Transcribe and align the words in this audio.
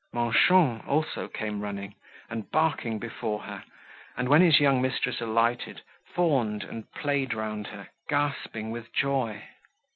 Manchon 0.13 0.81
also 0.87 1.27
came 1.27 1.61
running, 1.61 1.93
and 2.27 2.49
barking 2.49 2.97
before 2.97 3.43
her; 3.43 3.63
and 4.17 4.27
when 4.27 4.41
his 4.41 4.59
young 4.59 4.81
mistress 4.81 5.21
alighted, 5.21 5.81
fawned, 6.15 6.63
and 6.63 6.91
played 6.93 7.35
round 7.35 7.67
her, 7.67 7.89
gasping 8.09 8.71
with 8.71 8.91
joy. 8.91 9.43